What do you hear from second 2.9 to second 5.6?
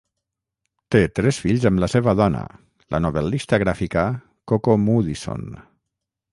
la novel·lista gràfica Coco Moodysson.